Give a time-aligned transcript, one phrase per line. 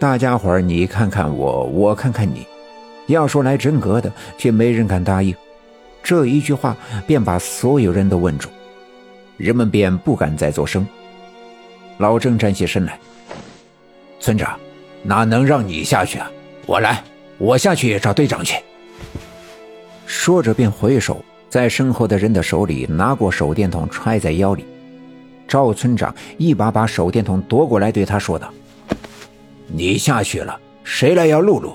[0.00, 2.46] 大家伙儿你看看我，我看看你，
[3.08, 5.34] 要说来真格的，却没人敢答应。
[6.04, 8.48] 这一句话便把所有人都问住，
[9.36, 10.86] 人们便不敢再作声。
[11.96, 12.96] 老郑站起身来
[14.20, 14.56] ：“村长，
[15.02, 16.30] 哪能让你下去啊？
[16.64, 17.02] 我来，
[17.36, 18.56] 我下去找队长去。”
[20.06, 24.64] 说着便回手，在身后的人的手里拿过手电筒，揣在腰里。
[25.48, 28.48] 赵村长一把把手电筒夺过来，对他说道
[29.68, 31.74] ：“你下去了，谁来摇露露？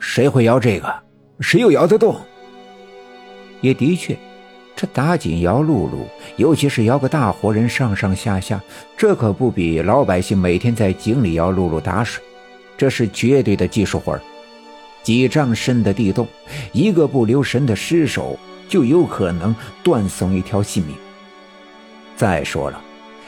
[0.00, 0.92] 谁会摇这个？
[1.40, 2.16] 谁又摇得动？”
[3.60, 4.16] 也的确，
[4.74, 8.60] 这打井摇露露，尤其是摇个大活人上上下下，
[8.96, 12.22] 这可不比老百姓每天在井里摇露露打水，
[12.76, 14.20] 这是绝对的技术活儿。
[15.02, 16.26] 几丈深的地洞，
[16.72, 18.38] 一个不留神的失手，
[18.68, 20.96] 就有可能断送一条性命。
[22.16, 22.80] 再说了，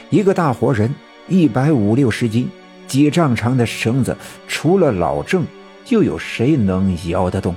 [0.09, 0.93] 一个大活人，
[1.27, 2.49] 一百五六十斤，
[2.87, 4.15] 几丈长的绳子，
[4.47, 5.45] 除了老郑，
[5.89, 7.55] 又有谁能摇得动？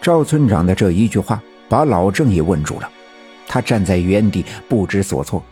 [0.00, 2.88] 赵村长的这一句话把老郑也问住了，
[3.46, 5.42] 他站在原地不知所措，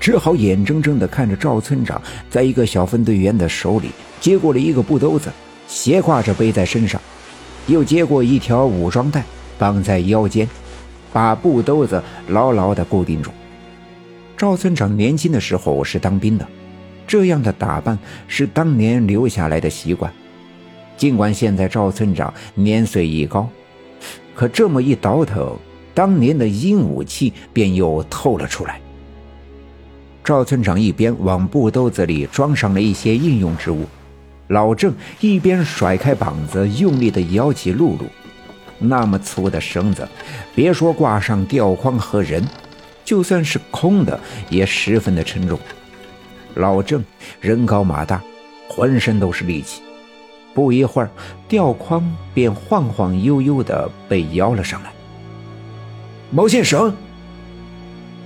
[0.00, 5.30] 只好眼睁睁地看着赵村长在一个小分队员的手里接过了一个布兜子，
[5.68, 7.00] 斜挎着背在身上，
[7.66, 9.22] 又接过一条武装带
[9.58, 10.48] 绑在腰间，
[11.12, 13.30] 把布兜子牢牢地固定住。
[14.36, 16.46] 赵村长年轻的时候是当兵的，
[17.12, 20.10] 这样的打扮是当年留下来的习惯，
[20.96, 23.46] 尽管现在赵村长年岁已高。
[24.34, 25.54] 可这么一倒腾，
[25.92, 28.80] 当年的阴武气便又透了出来。
[30.24, 33.84] 赵村长一边往布兜子里装上了一些应用之物，
[34.48, 38.06] 老郑一边甩开膀子，用力地摇起露露。
[38.78, 40.08] 那么粗的绳子，
[40.54, 42.42] 别说挂上吊筐和人，
[43.04, 44.18] 就算是空的
[44.48, 45.60] 也十分的沉重。
[46.54, 47.04] 老郑
[47.40, 48.22] 人高马大，
[48.68, 49.82] 浑身都是力气。
[50.54, 51.10] 不一会儿，
[51.48, 52.02] 吊筐
[52.34, 54.92] 便晃晃悠悠地被摇了上来。
[56.30, 56.94] 毛线绳，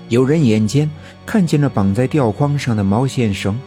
[0.09, 0.91] 有人眼尖
[1.25, 3.59] 看见了绑在吊筐上的毛线绳。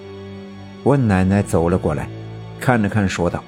[0.83, 2.09] 我奶奶走了过来，
[2.59, 3.43] 看了看，说道：“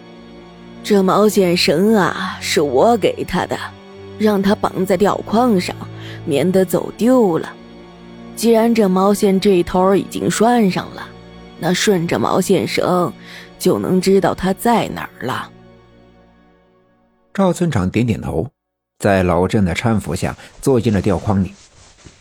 [0.83, 3.57] 这毛线绳啊，是我给他的，
[4.17, 5.75] 让他绑在吊筐上，
[6.25, 7.53] 免得走丢了。
[8.41, 11.07] 既然这毛线这头已经拴上了，
[11.59, 13.13] 那顺着毛线绳。”
[13.59, 15.51] 就能知道他在哪儿了。
[17.31, 18.49] 赵村长点点头，
[18.97, 21.53] 在老郑的搀扶下坐进了吊筐里。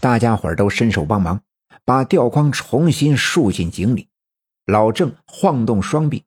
[0.01, 1.41] 大家伙都伸手帮忙，
[1.87, 4.07] 把吊筐重新竖进井里。
[4.67, 6.23] 老郑晃动双臂，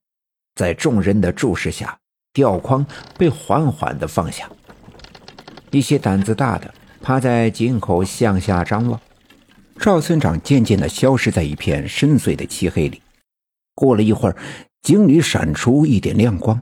[0.56, 2.00] 在众人的注视下，
[2.34, 2.84] 吊筐
[3.16, 4.50] 被缓缓地放下。
[5.70, 6.74] 一些胆子大的
[7.04, 9.00] 趴在井口向下张望。
[9.83, 13.01] 赵村长渐渐地消失在一片深邃的漆黑里。
[13.75, 14.38] 过了一会儿。
[14.81, 16.61] 井里闪出一点亮光，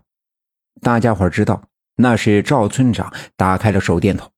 [0.80, 1.64] 大家伙知道
[1.96, 4.32] 那是赵村长打开了手电筒。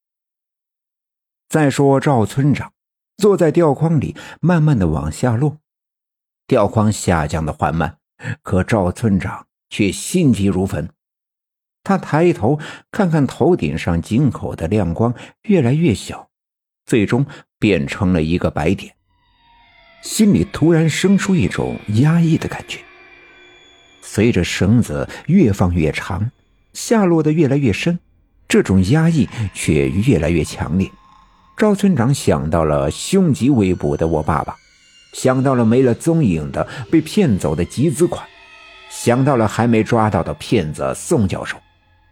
[1.50, 2.72] 再说赵村长
[3.18, 5.58] 坐在吊筐里，慢慢的往下落，
[6.48, 7.98] 吊筐下降的缓慢，
[8.42, 10.90] 可赵村长却心急如焚。
[11.84, 12.58] 他抬头
[12.90, 16.30] 看看头顶上井口的亮光越来越小，
[16.86, 17.26] 最终
[17.60, 18.94] 变成了一个白点，
[20.02, 22.80] 心里突然生出一种压抑的感觉。
[24.02, 26.30] 随着绳子越放越长，
[26.74, 28.00] 下落的越来越深，
[28.48, 30.90] 这种压抑却越来越强烈。
[31.56, 34.56] 赵村长想到了凶吉未卜的我爸爸，
[35.14, 38.28] 想到了没了踪影的被骗走的集资款，
[38.90, 41.58] 想到了还没抓到的骗子宋教授，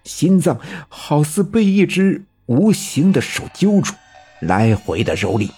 [0.03, 3.93] 心脏好似被一只无形的手揪住，
[4.41, 5.50] 来回的蹂躏。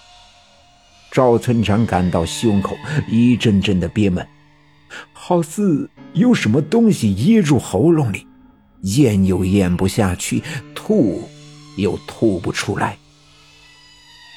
[1.10, 2.76] 赵村长感到胸口
[3.08, 4.26] 一阵阵的憋闷。
[5.12, 8.26] 好似有什么东西噎住喉咙里，
[8.82, 10.42] 咽又咽不下去，
[10.74, 11.28] 吐
[11.76, 12.96] 又吐不出来。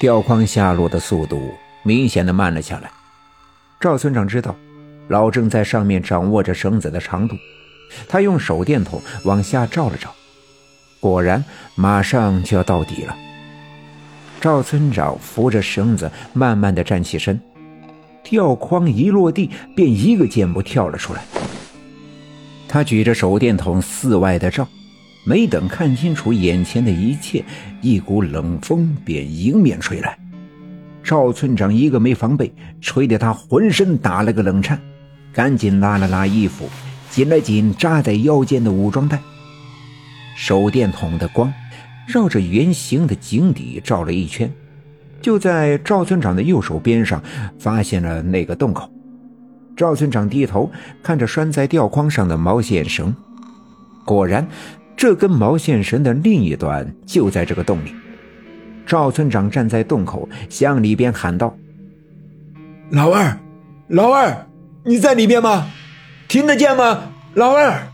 [0.00, 2.90] 吊筐下落的速度明显的慢了下来。
[3.80, 4.56] 赵村长知道，
[5.08, 7.36] 老郑在上面掌握着绳子的长度，
[8.08, 10.12] 他用手电筒往下照了照，
[10.98, 11.44] 果然
[11.76, 13.16] 马上就要到底了。
[14.40, 17.40] 赵村长扶着绳子，慢慢的站起身。
[18.22, 21.24] 吊筐一落地，便一个箭步跳了出来。
[22.68, 24.68] 他举着手电筒四外的照，
[25.24, 27.42] 没等看清楚眼前的一切，
[27.80, 30.18] 一股冷风便迎面吹来。
[31.02, 32.52] 赵村长一个没防备，
[32.82, 34.78] 吹得他浑身打了个冷颤，
[35.32, 36.68] 赶紧拉了拉衣服，
[37.10, 39.18] 紧了紧扎在腰间的武装带。
[40.36, 41.52] 手电筒的光
[42.08, 44.50] 绕着圆形的井底照了一圈。
[45.20, 47.22] 就在赵村长的右手边上，
[47.58, 48.90] 发现了那个洞口。
[49.76, 50.70] 赵村长低头
[51.02, 53.14] 看着拴在吊筐上的毛线绳，
[54.04, 54.46] 果然，
[54.96, 57.94] 这根毛线绳的另一端就在这个洞里。
[58.86, 61.54] 赵村长站在洞口，向里边喊道
[62.90, 63.38] ：“老二，
[63.88, 64.46] 老二，
[64.84, 65.68] 你在里边吗？
[66.26, 67.12] 听得见吗？
[67.34, 67.88] 老二！”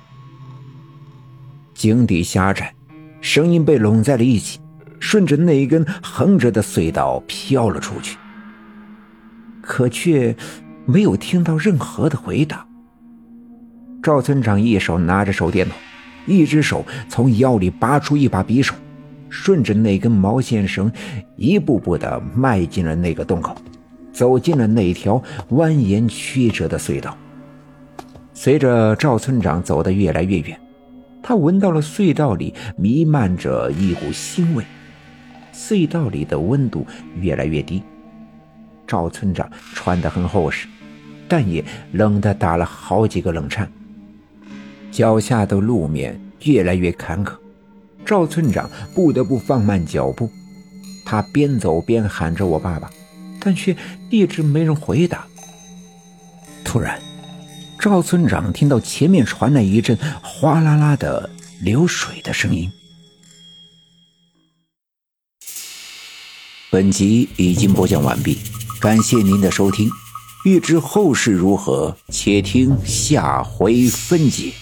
[1.74, 2.73] 井底狭窄，
[3.24, 4.60] 声音被拢在了一起，
[5.00, 8.18] 顺着那一根横着的隧道飘了出去，
[9.62, 10.36] 可却
[10.84, 12.66] 没有听到任何的回答。
[14.02, 15.74] 赵村长一手拿着手电筒，
[16.26, 18.74] 一只手从腰里拔出一把匕首。
[19.30, 20.92] 顺着那根毛线绳，
[21.36, 23.56] 一步步的迈进了那个洞口，
[24.12, 27.16] 走进了那条蜿蜒曲折的隧道。
[28.34, 30.60] 随着赵村长走得越来越远，
[31.26, 34.62] 他闻到了隧道里弥漫着一股腥味，
[35.54, 36.86] 隧道里的温度
[37.18, 37.82] 越来越低。
[38.86, 40.68] 赵村长穿得很厚实，
[41.26, 43.66] 但也冷得打了好几个冷颤，
[44.92, 47.32] 脚下的路面越来越坎坷。
[48.04, 50.28] 赵村长不得不放慢脚步，
[51.06, 52.90] 他边走边喊着“我爸爸”，
[53.40, 53.74] 但却
[54.10, 55.24] 一直没人回答。
[56.62, 57.00] 突然，
[57.84, 61.28] 赵村长听到前面传来一阵哗啦啦的
[61.60, 62.72] 流水的声音。
[66.70, 68.38] 本集已经播讲完毕，
[68.80, 69.90] 感谢您的收听。
[70.46, 74.54] 欲知后事如何，且听下回分解。